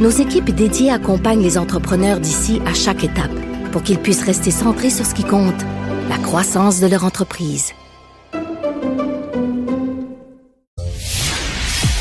[0.00, 3.30] nos équipes dédiées accompagnent les entrepreneurs d'ici à chaque étape
[3.70, 5.60] pour qu'ils puissent rester centrés sur ce qui compte,
[6.08, 7.72] la croissance de leur entreprise.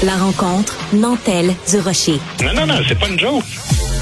[0.03, 2.19] La rencontre Nantel du Rocher.
[2.41, 3.43] Non, non, non, c'est pas une joke.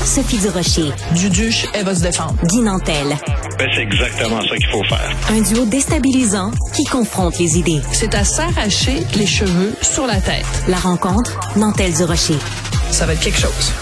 [0.05, 0.91] Sophie du Rocher.
[1.15, 2.35] Duduche, elle va se défendre.
[2.45, 3.17] Guy Nantel.
[3.57, 5.11] Ben, c'est exactement ça qu'il faut faire.
[5.31, 7.81] Un duo déstabilisant qui confronte les idées.
[7.91, 10.45] C'est à s'arracher les cheveux sur la tête.
[10.67, 12.37] La rencontre Nantel du Rocher.
[12.91, 13.73] Ça va être quelque chose.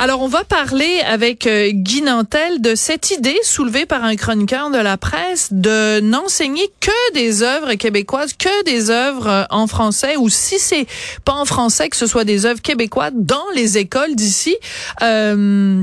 [0.00, 4.70] Alors, on va parler avec euh, Guy Nantel de cette idée soulevée par un chroniqueur
[4.70, 10.16] de la presse de n'enseigner que des œuvres québécoises, que des œuvres euh, en français,
[10.16, 10.86] ou si c'est
[11.24, 14.56] pas en français, que ce soit des œuvres québécoises dans les écoles d'ici.
[15.02, 15.82] Euh,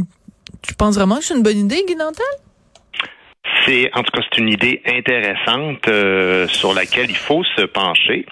[0.61, 2.25] tu penses vraiment que c'est une bonne idée, Guy Nantel?
[3.65, 8.25] C'est en tout cas c'est une idée intéressante euh, sur laquelle il faut se pencher.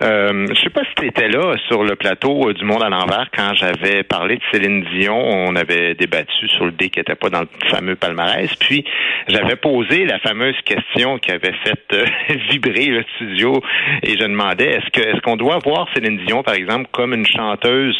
[0.00, 2.88] Euh, je sais pas si tu étais là sur le plateau euh, du Monde à
[2.88, 5.18] l'envers quand j'avais parlé de Céline Dion.
[5.18, 8.54] On avait débattu sur le dé qui n'était pas dans le fameux palmarès.
[8.56, 8.84] Puis
[9.26, 12.04] j'avais posé la fameuse question qui avait fait euh,
[12.50, 13.60] vibrer le studio
[14.02, 17.26] et je demandais est-ce que est-ce qu'on doit voir Céline Dion par exemple comme une
[17.26, 17.96] chanteuse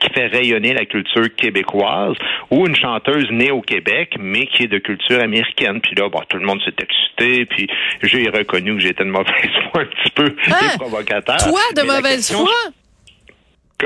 [0.00, 2.14] qui fait rayonner la culture québécoise
[2.50, 5.80] ou une chanteuse née au Québec mais qui est de culture américaine.
[5.80, 7.68] Puis là, bon, tout le monde s'est excité, puis
[8.02, 10.76] j'ai reconnu que j'étais de mauvaise foi un petit peu Ah!
[10.78, 11.36] provocateur.
[11.38, 12.54] Toi, de Mais mauvaise question, foi?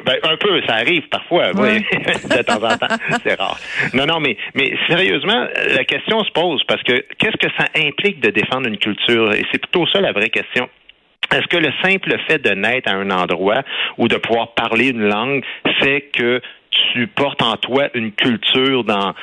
[0.05, 1.81] ben, un peu, ça arrive parfois, oui,
[2.36, 2.94] de temps en temps,
[3.25, 3.59] c'est rare.
[3.94, 8.20] Non, non, mais, mais sérieusement, la question se pose parce que qu'est-ce que ça implique
[8.20, 9.33] de défendre une culture?
[9.33, 10.69] Et c'est plutôt ça la vraie question.
[11.33, 13.62] Est-ce que le simple fait de naître à un endroit
[13.99, 15.44] ou de pouvoir parler une langue
[15.81, 16.41] fait que
[16.93, 19.15] tu portes en toi une culture dans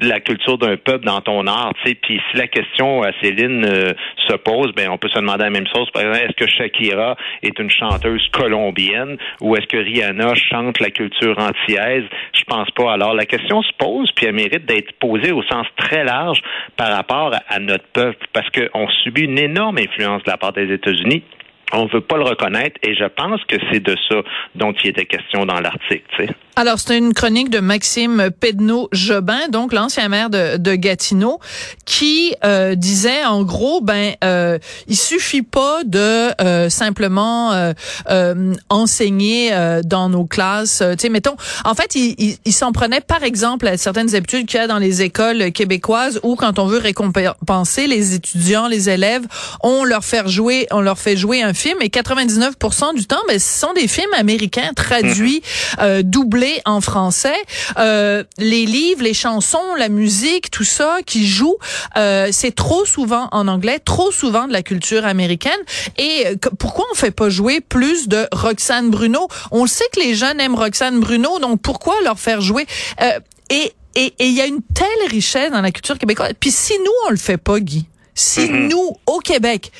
[0.00, 3.92] la culture d'un peuple dans ton art puis si la question à Céline euh,
[4.28, 5.90] se pose ben on peut se demander la même chose.
[5.90, 10.90] Par exemple est-ce que Shakira est une chanteuse colombienne ou est-ce que Rihanna chante la
[10.90, 12.04] culture antillaise?
[12.32, 12.92] Je pense pas.
[12.92, 16.40] Alors la question se pose puis elle mérite d'être posée au sens très large
[16.76, 20.72] par rapport à notre peuple parce qu'on subit une énorme influence de la part des
[20.72, 21.24] États-Unis
[21.72, 24.16] on veut pas le reconnaître et je pense que c'est de ça
[24.54, 26.32] dont il était question dans l'article.
[26.58, 31.38] Alors, c'était une chronique de Maxime Pedneau-Jobin, donc l'ancien maire de, de Gatineau,
[31.84, 37.72] qui euh, disait en gros, ben, euh, il suffit pas de euh, simplement euh,
[38.08, 40.80] euh, enseigner euh, dans nos classes.
[40.80, 44.14] euh, tu sais, mettons, en fait, il, il, il s'en prenait par exemple à certaines
[44.14, 48.66] habitudes qu'il y a dans les écoles québécoises où quand on veut récompenser les étudiants,
[48.66, 49.26] les élèves,
[49.62, 53.38] on leur fait jouer, on leur fait jouer un film et 99% du temps, ben,
[53.40, 55.42] ce sont des films américains traduits,
[55.80, 57.34] euh, doublés en français.
[57.78, 61.56] Euh, les livres, les chansons, la musique, tout ça qui joue,
[61.96, 65.58] euh, c'est trop souvent en anglais, trop souvent de la culture américaine.
[65.98, 69.28] Et euh, pourquoi on fait pas jouer plus de Roxane Bruno?
[69.50, 72.66] On sait que les jeunes aiment Roxane Bruno, donc pourquoi leur faire jouer?
[73.00, 73.18] Euh,
[73.50, 76.32] Et et et il y a une telle richesse dans la culture québécoise.
[76.38, 79.70] Puis si nous on le fait pas, Guy, si nous au Québec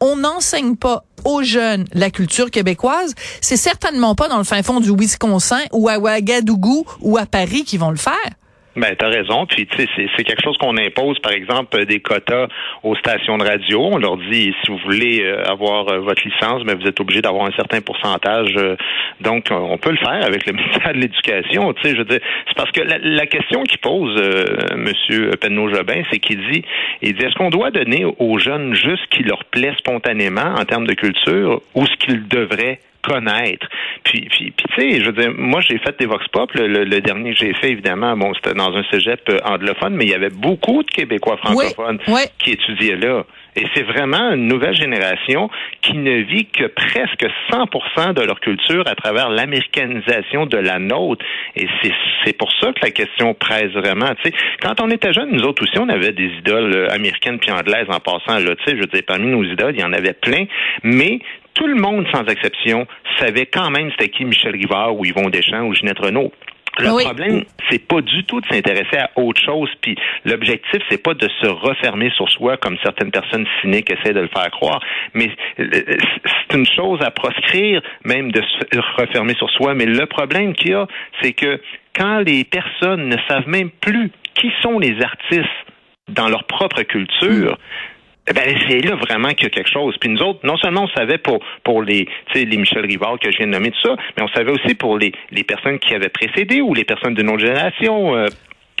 [0.00, 4.78] on n'enseigne pas aux jeunes la culture québécoise, c'est certainement pas dans le fin fond
[4.78, 8.14] du Wisconsin ou à Ouagadougou ou à Paris qu'ils vont le faire.
[8.76, 9.46] Ben, t'as raison.
[9.46, 12.48] Puis, tu sais, c'est- quelque chose qu'on impose, par exemple, euh, des quotas
[12.82, 13.88] aux stations de radio.
[13.92, 17.22] On leur dit, si vous voulez euh, avoir euh, votre licence, mais vous êtes obligé
[17.22, 18.54] d'avoir un certain pourcentage.
[19.20, 21.72] donc, on peut le faire avec le ministère de l'Éducation.
[21.74, 24.44] Tu sais, je veux dire, c'est parce que la, la question qu'il pose, euh,
[24.76, 26.62] Monsieur Penneau-Jobin, c'est qu'il dit,
[27.02, 30.64] il dit, est-ce qu'on doit donner aux jeunes juste ce qui leur plaît spontanément en
[30.64, 33.66] termes de culture ou ce qu'ils devraient connaître.
[34.04, 36.52] Puis, puis, puis tu sais, je veux dire, moi, j'ai fait des Vox Pop.
[36.54, 39.94] Le, le- le dernier que j'ai fait, évidemment, bon, c'était dans un cégep euh, anglophone,
[39.94, 42.22] mais il y avait beaucoup de Québécois francophones oui.
[42.38, 43.24] qui étudiaient là.
[43.56, 45.48] Et c'est vraiment une nouvelle génération
[45.80, 51.24] qui ne vit que presque 100% de leur culture à travers l'américanisation de la nôtre.
[51.56, 51.66] Et
[52.24, 54.14] c'est, pour ça que la question presse vraiment.
[54.22, 57.38] Tu sais, quand on était jeunes, nous autres aussi, on avait des idoles euh, américaines
[57.38, 58.38] puis anglaises en passant.
[58.38, 60.44] Là, tu sais, je veux dire, parmi nos idoles, il y en avait plein.
[60.82, 61.20] Mais
[61.56, 62.86] tout le monde, sans exception,
[63.18, 66.30] savait quand même c'était qui Michel Rivard ou Yvon Deschamps ou Ginette Renault.
[66.78, 67.04] Le Oui.
[67.04, 69.70] problème, c'est pas du tout de s'intéresser à autre chose.
[69.80, 74.20] Puis l'objectif, c'est pas de se refermer sur soi comme certaines personnes cyniques essaient de
[74.20, 74.80] le faire croire.
[75.14, 75.64] Mais euh,
[76.50, 79.74] c'est une chose à proscrire, même de se refermer sur soi.
[79.74, 80.86] Mais le problème qu'il y a,
[81.22, 81.60] c'est que
[81.94, 85.48] quand les personnes ne savent même plus qui sont les artistes
[86.08, 87.95] dans leur propre culture, eh
[88.34, 89.96] ben, c'est là vraiment qu'il y a quelque chose.
[90.00, 93.38] Puis nous autres, non seulement on savait pour pour les, les Michel Rivard que je
[93.38, 96.08] viens de nommer tout ça, mais on savait aussi pour les, les personnes qui avaient
[96.08, 98.16] précédé ou les personnes de notre génération.
[98.16, 98.26] Euh,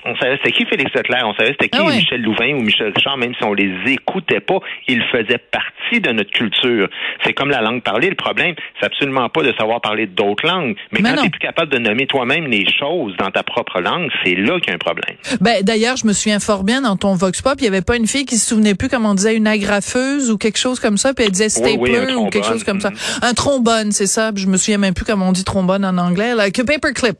[0.04, 1.96] on savait c'était qui Félix Leclerc, on savait c'était qui Ah ouais.
[1.96, 4.58] Michel Louvain ou Michel Richard, même si on les écoutait pas,
[4.88, 6.88] ils faisaient partie de notre culture.
[7.24, 8.10] C'est comme la langue parlée.
[8.10, 11.40] Le problème, c'est absolument pas de savoir parler d'autres langues, mais, Mais quand tu plus
[11.40, 14.74] capable de nommer toi-même les choses dans ta propre langue, c'est là qu'il y a
[14.74, 15.16] un problème.
[15.40, 17.96] Ben, d'ailleurs, je me souviens fort bien dans ton Vox Pop, il y avait pas
[17.96, 20.96] une fille qui se souvenait plus comment on disait une agrafeuse ou quelque chose comme
[20.96, 22.90] ça, puis elle disait stapler Oui, oui, un ou quelque chose comme ça.
[23.22, 24.30] Un trombone, c'est ça.
[24.34, 27.16] Je me souviens même plus comment on dit trombone en anglais, là, que paperclip.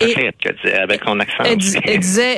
[0.00, 1.44] Dis, avec son accent.
[1.44, 1.80] Elle, disait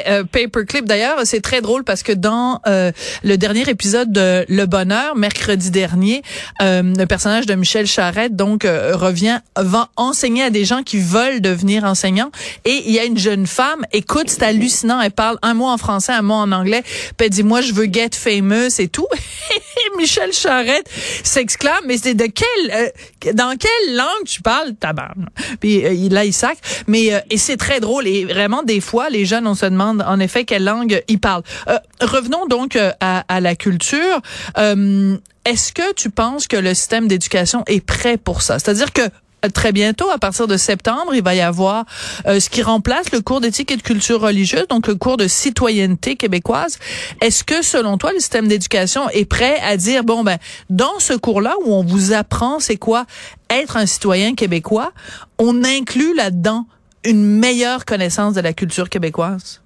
[0.09, 0.85] euh, paperclip.
[0.85, 2.93] D'ailleurs, c'est très drôle parce que dans euh,
[3.23, 6.23] le dernier épisode de Le Bonheur, mercredi dernier,
[6.63, 10.99] euh, le personnage de Michel Charette donc euh, revient va enseigner à des gens qui
[10.99, 12.31] veulent devenir enseignants.
[12.65, 13.85] Et il y a une jeune femme.
[13.93, 15.01] Écoute, c'est hallucinant.
[15.01, 16.83] Elle parle un mot en français, un mot en anglais.
[17.17, 19.07] Puis elle dit moi je veux get famous et tout.
[19.99, 20.89] Michel Charette
[21.23, 25.29] s'exclame mais c'est de quelle euh, dans quelle langue tu parles tabarn?
[25.61, 29.47] Puis là il sac mais et c'est très drôle et vraiment des fois les jeunes
[29.47, 31.43] on se demande en effet quelle langue ils parlent.
[31.69, 34.21] Euh, revenons donc euh, à, à la culture.
[34.59, 38.59] Euh, est-ce que tu penses que le système d'éducation est prêt pour ça?
[38.59, 39.03] C'est-à-dire que
[39.45, 41.85] euh, Très bientôt, à partir de septembre, il va y avoir
[42.27, 45.29] euh, ce qui remplace le cours d'éthique et de culture religieuse, donc le cours de
[45.29, 46.79] citoyenneté québécoise.
[47.21, 50.39] Est-ce que, selon toi, le système d'éducation est prêt à dire, bon, ben,
[50.71, 53.05] dans ce cours-là où on vous apprend c'est quoi
[53.51, 54.93] être un citoyen québécois,
[55.39, 56.67] on inclut là-dedans
[57.05, 59.61] une meilleure connaissance de la culture québécoise?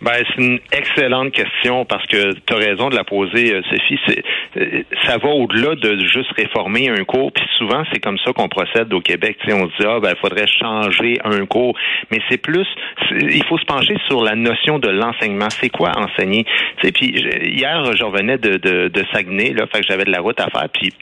[0.00, 3.98] Ben, c'est une excellente question parce que tu as raison de la poser, euh, Sophie.
[4.06, 4.22] C'est,
[4.56, 7.32] euh, ça va au-delà de juste réformer un cours.
[7.32, 9.38] Puis souvent, c'est comme ça qu'on procède au Québec.
[9.40, 11.76] Tu sais, on se dit, ah, ben, il faudrait changer un cours.
[12.10, 12.66] Mais c'est plus,
[13.10, 15.50] il faut se pencher sur la notion de l'enseignement.
[15.50, 16.44] C'est quoi enseigner?
[16.80, 17.08] Puis
[17.42, 20.48] hier, je revenais de, de, de Saguenay, là, fait que j'avais de la route à
[20.48, 20.68] faire.
[20.72, 20.92] Puis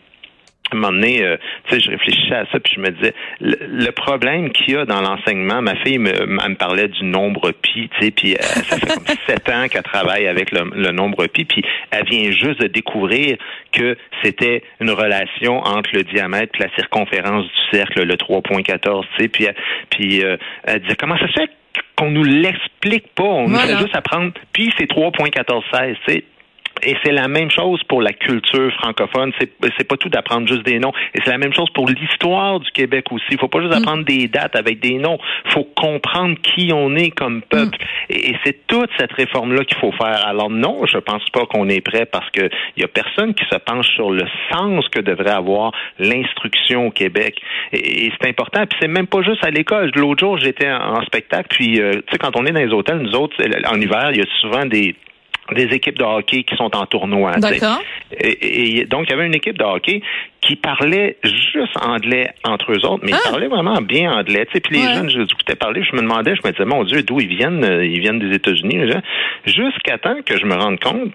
[0.73, 1.37] un moment donné, euh,
[1.69, 4.77] tu sais, je réfléchissais à ça, puis je me disais, le, le problème qu'il y
[4.77, 8.35] a dans l'enseignement, ma fille me, elle me parlait du nombre pi, tu sais, puis
[8.35, 12.05] euh, ça fait comme sept ans qu'elle travaille avec le, le nombre pi, puis elle
[12.07, 13.37] vient juste de découvrir
[13.73, 19.23] que c'était une relation entre le diamètre et la circonférence du cercle, le 3.14, tu
[19.23, 19.55] sais, puis, elle-
[19.91, 21.51] puis euh, elle disait, comment ça se fait
[21.97, 26.25] qu'on nous l'explique pas, on nous fait juste apprendre, puis c'est 3.1416, tu sais,
[26.87, 29.33] et c'est la même chose pour la culture francophone.
[29.41, 30.93] C'est, pas tout d'apprendre juste des noms.
[31.15, 33.25] Et c'est la même chose pour l'histoire du Québec aussi.
[33.33, 35.19] Il faut pas juste apprendre des dates avec des noms.
[35.47, 37.77] faut comprendre qui on est comme peuple.
[38.09, 40.27] Et, et c'est toute cette réforme-là qu'il faut faire.
[40.27, 43.45] Alors non, je pense pas qu'on est prêt parce que il y a personne qui
[43.51, 47.41] se penche sur le sens que devrait avoir l'instruction au Québec.
[47.73, 48.65] Et, et c'est important.
[48.65, 49.91] Puis c'est même pas juste à l'école.
[49.97, 51.49] L'autre jour, j'étais en, en spectacle.
[51.51, 53.37] Puis euh, tu sais, quand on est dans les hôtels, nous autres,
[53.69, 54.95] en hiver, il y a souvent des
[55.55, 57.33] des équipes de hockey qui sont en tournoi.
[57.39, 57.81] D'accord.
[58.13, 60.03] Et, et donc, il y avait une équipe de hockey
[60.41, 63.19] qui parlait juste anglais entre eux autres, mais Ah.
[63.25, 64.47] ils parlaient vraiment bien anglais.
[64.47, 64.95] Tu sais, puis les Ouais.
[64.95, 67.29] jeunes, je les écoutais parler, je me demandais, je me disais, mon Dieu, d'où ils
[67.29, 67.65] viennent?
[67.65, 68.77] Euh, Ils viennent des États-Unis.
[68.79, 69.03] les gens.
[69.45, 71.13] Jusqu'à temps que je me rende compte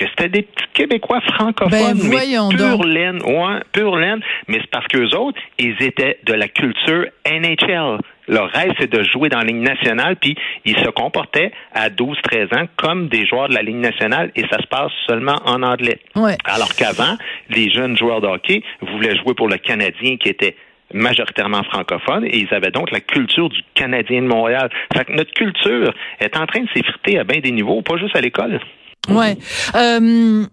[0.00, 2.86] que c'était des petits Québécois francophones, Ben, mais pure donc.
[2.86, 7.98] laine, ouais, pure laine, mais c'est parce qu'eux autres, ils étaient de la culture NHL.
[8.28, 12.56] Leur rêve, c'est de jouer dans la Ligue nationale, puis ils se comportaient à 12-13
[12.56, 15.98] ans comme des joueurs de la Ligue nationale, et ça se passe seulement en anglais.
[16.16, 16.36] Ouais.
[16.44, 17.16] Alors qu'avant,
[17.50, 20.56] les jeunes joueurs de hockey voulaient jouer pour le Canadien qui était
[20.92, 24.70] majoritairement francophone et ils avaient donc la culture du Canadien de Montréal.
[24.92, 28.16] Fait que notre culture est en train de s'effriter à bien des niveaux, pas juste
[28.16, 28.60] à l'école.
[29.08, 29.38] Ouais.
[29.74, 30.46] Euh,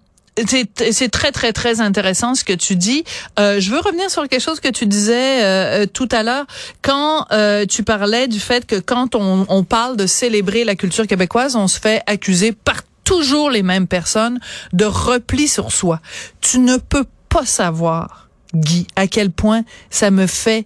[0.46, 3.04] c'est très très très intéressant ce que tu dis.
[3.39, 6.46] Euh, je veux revenir sur quelque chose que tu disais euh, euh, tout à l'heure
[6.82, 11.08] quand euh, tu parlais du fait que quand on, on parle de célébrer la culture
[11.08, 14.39] québécoise, on se fait accuser par toujours les mêmes personnes
[14.74, 16.01] de repli sur soi.
[16.42, 18.25] Tu ne peux pas savoir.
[18.54, 20.66] Guy, à quel point ça me fait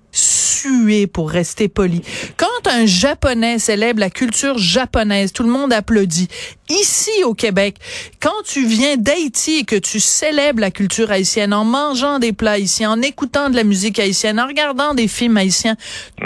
[1.12, 2.02] pour rester poli.
[2.38, 6.28] Quand un japonais célèbre la culture japonaise, tout le monde applaudit.
[6.70, 7.78] Ici au Québec,
[8.22, 12.52] quand tu viens d'Haïti et que tu célèbres la culture haïtienne en mangeant des plats
[12.52, 15.76] haïtiens, en écoutant de la musique haïtienne, en regardant des films haïtiens,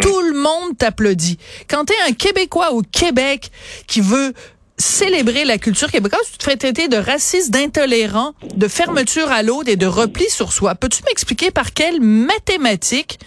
[0.02, 1.38] tout le monde t'applaudit.
[1.70, 3.52] Quand tu es un Québécois au Québec
[3.88, 4.34] qui veut
[4.78, 9.70] célébrer la culture québécoise, tu te fais traiter de raciste, d'intolérant, de fermeture à l'autre
[9.70, 10.76] et de repli sur soi.
[10.76, 13.20] Peux-tu m'expliquer par quelles mathématiques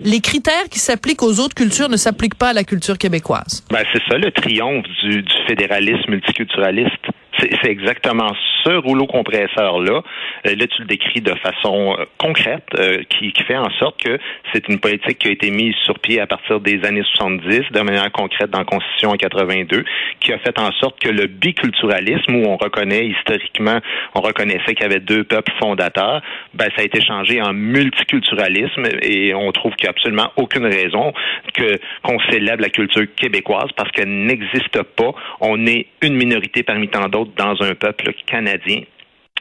[0.00, 3.64] les critères qui s'appliquent aux autres cultures ne s'appliquent pas à la culture québécoise?
[3.70, 7.06] Ben, c'est ça le triomphe du, du fédéralisme multiculturaliste.
[7.38, 8.32] C'est exactement
[8.64, 10.02] ce rouleau compresseur-là,
[10.46, 14.00] euh, là, tu le décris de façon euh, concrète, euh, qui, qui fait en sorte
[14.02, 14.18] que
[14.52, 17.80] c'est une politique qui a été mise sur pied à partir des années 70, de
[17.80, 19.84] manière concrète dans la Constitution en 82,
[20.20, 23.78] qui a fait en sorte que le biculturalisme, où on reconnaît historiquement,
[24.14, 26.22] on reconnaissait qu'il y avait deux peuples fondateurs,
[26.54, 30.66] ben, ça a été changé en multiculturalisme et on trouve qu'il n'y a absolument aucune
[30.66, 31.12] raison
[31.54, 35.12] que qu'on célèbre la culture québécoise parce qu'elle n'existe pas.
[35.40, 38.82] On est une minorité parmi tant d'autres dans un peuple canadien.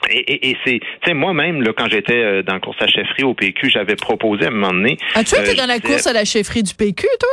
[0.10, 3.24] Et, et, et c'est, tu sais, moi-même, quand j'étais euh, dans la course à chefferie
[3.24, 4.98] au PQ, j'avais proposé à un moment donné.
[5.14, 7.30] As-tu été euh, dans la course à la chefferie du PQ, toi?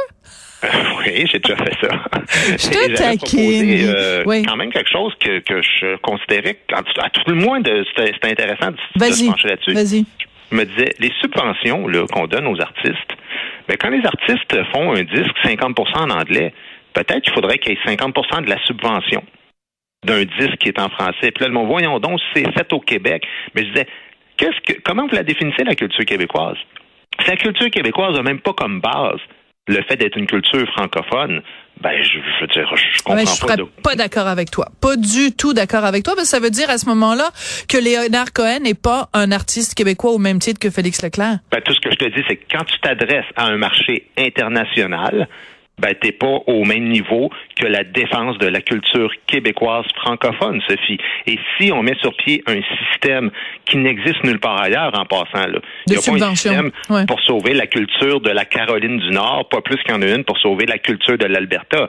[0.99, 1.89] oui, j'ai déjà fait ça.
[2.51, 3.87] Je te taquine.
[3.89, 4.43] euh, Oui.
[4.43, 8.13] quand même quelque chose que, que je considérais, à tout, à tout le moins, c'était,
[8.29, 8.77] intéressant de,
[9.07, 9.73] de se pencher là-dessus.
[9.73, 10.05] Vas-y.
[10.51, 13.13] Je me disais, les subventions qu'on donne aux artistes,
[13.69, 16.53] ben, quand les artistes font un disque 50 en anglais,
[16.93, 19.23] peut-être qu'il faudrait qu'il y ait 50 de la subvention
[20.05, 21.31] d'un disque qui est en français.
[21.33, 23.27] Puis là, le monde, voyons donc, c'est fait au Québec.
[23.55, 23.87] Mais je disais,
[24.37, 26.57] qu'est-ce que, comment vous la définissez, la culture québécoise?
[27.21, 29.21] Si la culture québécoise n'a même pas comme base
[29.67, 31.43] le fait d'être une culture francophone,
[31.83, 33.65] ben, je, je veux dire, je comprends Ouais, je pas de...
[33.83, 34.67] pas d'accord avec toi.
[34.81, 37.29] Pas du tout d'accord avec toi, parce que ça veut dire à ce moment-là
[37.69, 41.39] que Léonard Cohen n'est pas un artiste québécois au même titre que Félix Leclerc.
[41.53, 44.07] Ben, tout ce que je te dis, c'est que quand tu t'adresses à un marché
[44.17, 45.29] international,
[45.79, 50.99] ben, t'es pas au même niveau que la défense de la culture québécoise francophone, Sophie.
[51.27, 53.31] Et si on met sur pied un système
[53.65, 57.07] qui n'existe nulle part ailleurs en passant, là, il y a pas un système ouais.
[57.07, 60.07] pour sauver la culture de la Caroline du Nord, pas plus qu'il y en a
[60.07, 61.89] une pour sauver la culture de l'Alberta.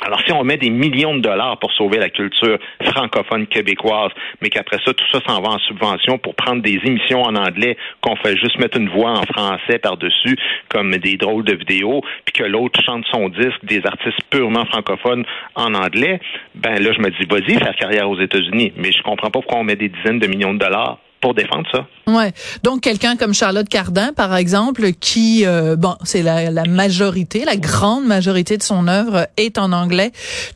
[0.00, 4.48] Alors, si on met des millions de dollars pour sauver la culture francophone québécoise, mais
[4.48, 8.16] qu'après ça, tout ça s'en va en subvention pour prendre des émissions en anglais, qu'on
[8.16, 10.36] fait juste mettre une voix en français par-dessus,
[10.68, 15.24] comme des drôles de vidéos, puis que l'autre chante son disque, des artistes purement francophones
[15.54, 16.20] en anglais,
[16.54, 18.72] ben là, je me dis, vas-y, faire carrière aux États-Unis.
[18.76, 21.66] Mais je comprends pas pourquoi on met des dizaines de millions de dollars pour défendre
[21.72, 21.86] ça.
[22.06, 22.32] Ouais.
[22.62, 27.56] Donc quelqu'un comme Charlotte Cardin, par exemple, qui euh, bon, c'est la, la majorité, la
[27.56, 30.12] grande majorité de son œuvre est en anglais.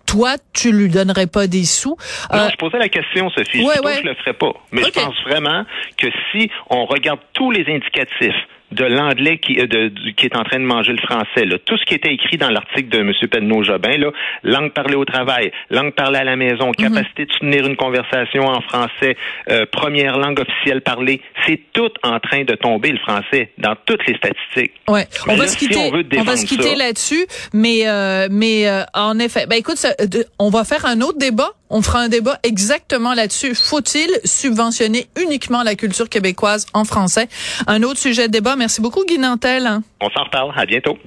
[0.06, 1.96] Toi, tu lui donnerais pas des sous.
[2.32, 3.64] Non, Euh, je posais la question, Sophie.
[3.64, 3.96] ouais, je ouais.
[4.02, 4.52] je le ferais pas.
[4.70, 5.64] Mais je pense vraiment
[5.98, 8.34] que si on regarde tous les indicatifs
[8.72, 11.76] de l'anglais qui, euh, de- qui est en train de manger le français, là, tout
[11.76, 13.12] ce qui était écrit dans l'article de M.
[13.30, 14.10] Penneau-Jobin, là,
[14.42, 16.74] langue parlée au travail, langue parlée à la maison, Mhm.
[16.88, 19.16] capacité de soutenir une conversation en français,
[19.50, 24.06] euh, première langue officielle parlée, c'est tout en train de tomber, le français, dans toutes
[24.06, 24.72] les statistiques.
[24.88, 27.82] Ouais, on va là, se si quitter, on veut on va se quitter là-dessus, mais
[27.86, 29.90] euh, mais euh, en effet, ben écoute, ça,
[30.38, 31.50] on va faire un autre débat.
[31.74, 33.54] On fera un débat exactement là-dessus.
[33.54, 37.28] Faut-il subventionner uniquement la culture québécoise en français?
[37.66, 38.56] Un autre sujet de débat.
[38.56, 39.80] Merci beaucoup, Guy Nantel.
[40.02, 40.52] On s'en reparle.
[40.54, 40.98] À bientôt.